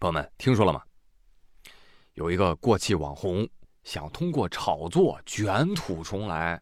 [0.00, 0.80] 朋友们，听说了吗？
[2.14, 3.46] 有一个过气网红
[3.84, 6.58] 想通过炒作卷土重来，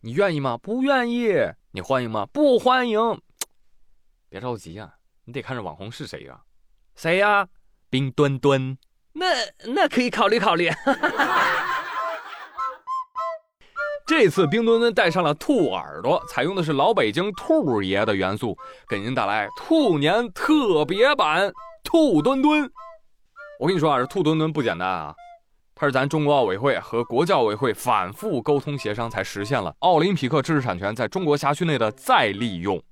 [0.00, 0.56] 你愿意吗？
[0.56, 1.34] 不愿意。
[1.72, 2.24] 你欢迎吗？
[2.32, 2.98] 不欢迎。
[4.30, 4.94] 别着急啊，
[5.26, 6.40] 你得看这网红是谁呀？
[6.96, 7.46] 谁呀？
[7.90, 8.78] 冰墩墩。
[9.12, 9.26] 那
[9.74, 10.70] 那可以考虑考虑。
[14.06, 18.56] 这次冰墩墩带上了兔耳朵，采用的是老北京兔爷的元素，
[18.88, 21.52] 给您带来兔年特别版
[21.82, 22.70] 兔墩墩。
[23.58, 25.14] 我跟你说啊，这兔墩墩不简单啊，
[25.74, 32.82] 它是咱中国奥委会和国际奥委会反复沟通协商才实现了奥林匹克知识产权在中国辖区内的再利用。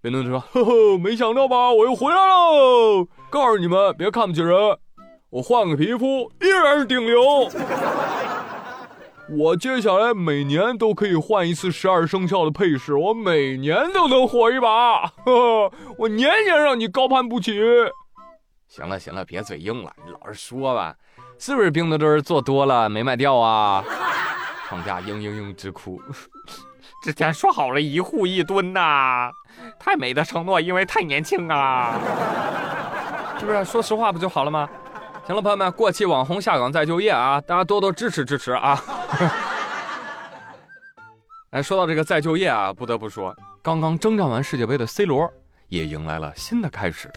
[0.00, 3.06] 别墩墩说：“呵呵，没想到吧，我又回来了！
[3.30, 4.56] 告诉你们，别看不起人，
[5.30, 7.20] 我换个皮肤依然是顶流。
[9.38, 17.60] ”我接下来每年都可以换一次十二生肖的配饰，我每年都能火一把，呵呵我年年让你高攀不起。
[18.74, 20.96] 行了行了，别嘴硬了，你老实说吧，
[21.38, 23.84] 是不是冰墩墩做多了没卖掉啊？
[24.66, 26.00] 厂家嘤嘤嘤直哭。
[27.04, 29.30] 之前说好了一户一吨呐，
[29.78, 32.00] 太美的承诺，因为太年轻啊，
[33.38, 33.62] 是不是？
[33.62, 34.66] 说实话不就好了吗？
[35.26, 37.38] 行了，朋友们，过气网红下岗再就业啊！
[37.42, 38.82] 大家多多支持支持啊！
[41.52, 45.30] 哎，说到这个再就业啊，不得不说，刚刚征战完世界杯的 C 罗
[45.68, 47.12] 也迎来了新的开始。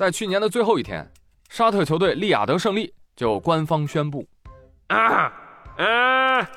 [0.00, 1.06] 在去年的最后一天，
[1.50, 4.26] 沙特球队利雅得胜利就官方宣布
[4.86, 5.30] 啊，
[5.76, 6.48] 呃，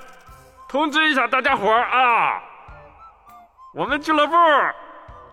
[0.69, 2.41] 通知一下大家伙儿啊，
[3.75, 4.33] 我们俱乐部。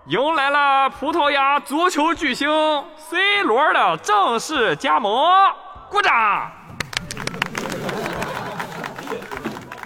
[0.08, 2.48] 迎来了葡萄牙足球巨星
[2.96, 5.12] C 罗的正式加盟，
[5.88, 6.50] 鼓掌！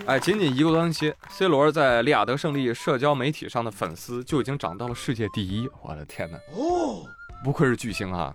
[0.06, 5.68] 哎，仅仅一个多星期，C 罗在利雅得胜利社交媒体上的粉丝就已经涨到了世界第一！
[5.82, 6.38] 我的天哪！
[6.56, 7.04] 哦，
[7.44, 8.34] 不愧是巨星啊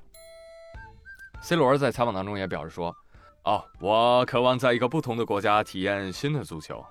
[1.41, 2.95] ！C 罗在采访当中也表示说
[3.43, 6.85] ：“哦，我渴望在一个不同的国家体验新的足球，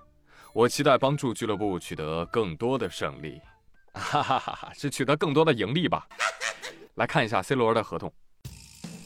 [0.52, 3.40] 我期待帮助俱乐部取得更多的胜利。”
[3.94, 6.08] 哈哈哈哈是取得更多的盈利吧？
[6.96, 8.12] 来看一下 C 罗的合同，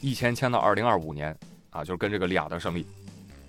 [0.01, 1.37] 一签签到二零二五年
[1.69, 2.83] 啊，就是跟这个利雅得胜利。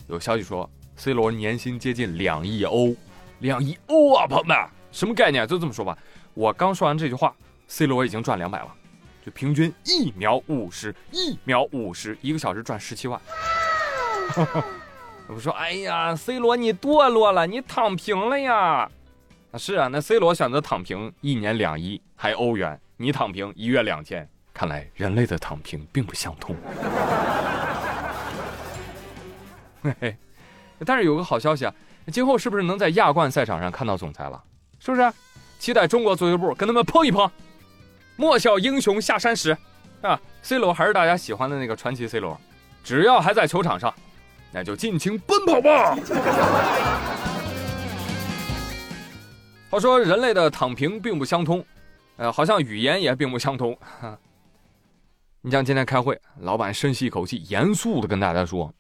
[0.09, 2.94] 有消息说，C 罗年薪接近两亿欧，
[3.39, 4.55] 两亿欧啊，朋友们，
[4.93, 5.49] 什么概念？
[5.49, 5.97] 就这么说吧，
[6.34, 7.34] 我刚说完这句话
[7.66, 8.75] ，C 罗已经赚两百了，
[9.25, 13.19] 就平均一秒五十，一秒五十，一个小时赚十七万。
[15.27, 18.91] 我说，哎呀，C 罗你堕落了，你躺平了呀？
[19.57, 26.55] 是啊，那 C 罗选择躺平，一年两亿还欧元，你躺平一月两千，看来人类的躺平并不相通。
[29.83, 30.17] 嘿嘿，
[30.84, 31.73] 但是有个好消息啊，
[32.13, 34.43] 今后是不是能在亚冠赛场上看到总裁了？
[34.79, 35.11] 是不是？
[35.59, 37.31] 期待中国足球部跟他们碰一碰。
[38.17, 39.57] 莫笑英雄下山时，
[40.03, 42.39] 啊，C 罗还是大家喜欢的那个传奇 C 罗，
[42.85, 43.93] 只要还在球场上，
[44.53, 45.97] 那就尽情奔跑吧。
[49.69, 51.65] 话说人类的躺平并不相通，
[52.17, 53.77] 呃，好像语言也并不相通。
[55.43, 58.73] 你像今天开会，老板深吸一口气，严肃的跟大家说：“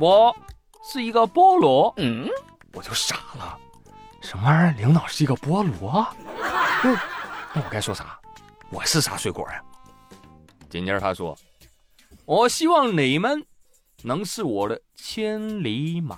[0.00, 0.34] 我
[0.90, 2.26] 是一个菠萝。”嗯，
[2.72, 3.58] 我就傻了，
[4.22, 4.74] 什么玩意儿？
[4.78, 6.08] 领导是一个菠萝？
[7.54, 8.18] 那那我该说啥？
[8.70, 9.60] 我是啥水果呀？
[10.68, 11.36] 紧接着他说
[12.24, 13.44] ：“我希望你们
[14.02, 16.16] 能是我的千里马。”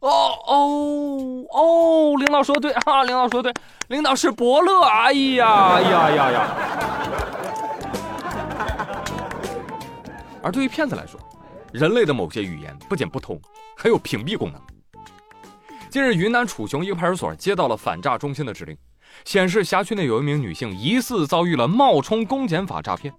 [0.00, 0.08] 哦
[0.46, 2.16] 哦哦！
[2.18, 4.82] 领导说的对啊，领导说的对，领导是伯乐。
[4.82, 6.56] 哎呀呀呀呀！
[10.42, 11.18] 而对于骗子来说，
[11.72, 13.40] 人类的某些语言不仅不通，
[13.76, 14.60] 还有屏蔽功能。
[15.90, 18.76] 近日，云南楚雄一个派出所接到了反诈中心的指令，
[19.24, 23.12] 显示辖区内有一名女性疑似遭遇了冒充公检法诈骗。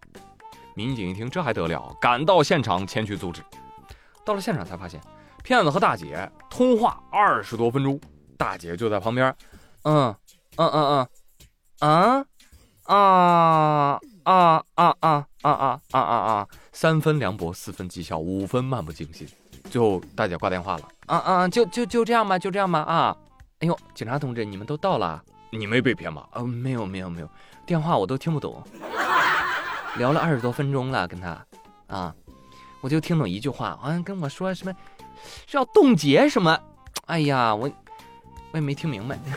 [0.75, 3.41] 民警一听，这还得了，赶到现场前去阻止。
[4.25, 5.01] 到了现场才发现。
[5.43, 7.99] 骗子和大姐通话二十多分钟，
[8.37, 9.35] 大姐就在旁边，
[9.81, 10.15] 嗯
[10.55, 11.07] 嗯嗯
[11.79, 12.25] 嗯，
[12.83, 13.99] 啊啊
[14.35, 19.27] 啊啊啊啊啊啊啊，三分凉薄，四分讥笑，五分漫不经心。
[19.71, 23.17] 最后大姐挂电话了，啊啊，就就就这样吧，就这样吧啊！
[23.61, 26.27] 哎呦，警察同志，你们都到了，你没被骗吧？
[26.31, 27.29] 啊，没有没有没有，
[27.65, 28.63] 电话我都听不懂，
[29.97, 31.37] 聊了二十多分钟了，跟他
[31.87, 32.13] 啊，
[32.79, 34.73] 我就听懂一句话，好像跟我说什么。
[35.45, 36.57] 是要冻结什么？
[37.05, 37.69] 哎呀，我
[38.51, 39.19] 我也没听明白。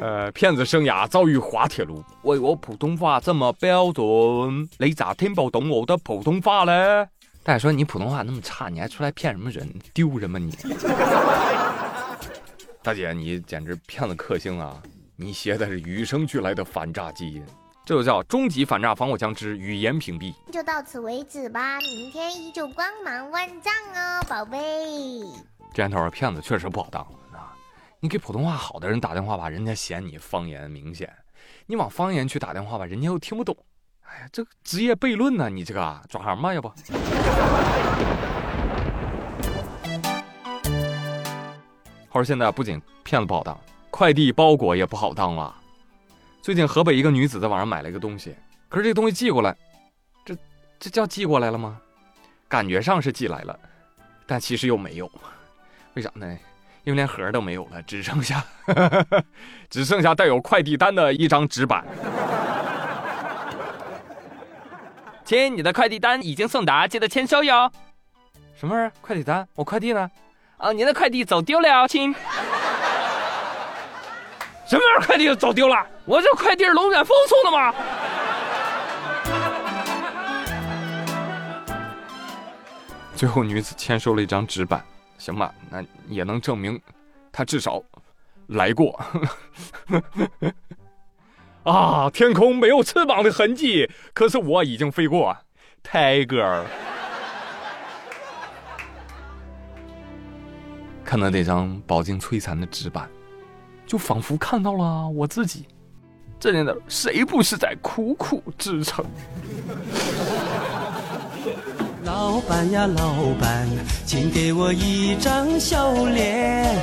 [0.00, 2.04] 呃，骗子生涯遭遇滑铁卢。
[2.22, 7.06] 喂，我普通话这么标准，你咋听不懂我的普通话呢？
[7.42, 9.68] 大家说你普通话那么差，你还出来骗什么人？
[9.92, 10.50] 丢人吗你？
[12.86, 14.80] 大姐，你简直骗子克星啊！
[15.16, 17.44] 你携带着与生俱来的反诈基因，
[17.84, 20.32] 这就叫终极反诈防火墙之语言屏蔽。
[20.52, 24.60] 就到此为止吧，明天依旧光芒万丈哦，宝贝。
[25.74, 27.02] 这年头骗子确实不好当
[27.32, 27.52] 啊！
[27.98, 31.08] 你给普通话好的人打电话吧，人家嫌你方言明显；
[31.66, 33.52] 你往方言去打电话吧，人家又听不懂。
[34.02, 36.72] 哎呀，这个职业悖论呢，你这个转行吧，要不？
[42.16, 43.60] 话说现在不仅骗子不好当，
[43.90, 45.54] 快递包裹也不好当了。
[46.40, 48.34] 最近河北一个女子在网上买了一个东西，
[48.70, 49.54] 可是这个东西寄过来，
[50.24, 50.34] 这
[50.80, 51.78] 这叫寄过来了吗？
[52.48, 53.58] 感觉上是寄来了，
[54.26, 55.10] 但其实又没有。
[55.92, 56.26] 为啥呢？
[56.84, 58.42] 因为连盒都没有了，只剩下
[59.68, 61.84] 只剩下带有快递单的一张纸板。
[65.22, 67.70] 亲，你的快递单已经送达，记得签收哟。
[68.54, 68.92] 什么玩意儿？
[69.02, 69.46] 快递单？
[69.54, 70.10] 我快递呢？
[70.58, 72.14] 啊，您的快递走丢了，亲。
[74.66, 75.00] 什么玩意儿？
[75.06, 75.86] 快递走丢了？
[76.06, 77.74] 我这快递是龙卷风送的吗？
[83.14, 84.82] 最后，女子签收了一张纸板，
[85.18, 86.80] 行吧，那也能证明
[87.30, 87.82] 她至少
[88.48, 88.98] 来过。
[91.64, 95.36] 啊，天空没有翅膀的痕迹，可是我已经飞过。
[95.82, 96.24] 泰
[101.06, 103.08] 看到那张饱经摧残的纸板，
[103.86, 105.64] 就仿佛看到了我自己。
[106.40, 109.04] 这年头，谁不是在苦苦支撑？
[112.02, 113.68] 老板呀，老板，
[114.04, 116.76] 请给我一张笑脸，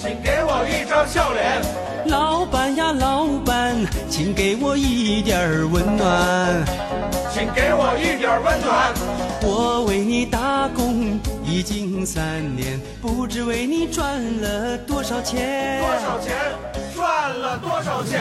[0.00, 1.62] 请给我一张笑脸。
[2.06, 3.76] 老板呀，老板，
[4.08, 6.64] 请给我一点温暖，
[7.30, 9.25] 请给我一点温暖。
[9.42, 15.80] 我为你打工已经三年，不知为你赚了多少钱。
[15.80, 16.34] 多少钱？
[16.94, 18.20] 赚了多少钱？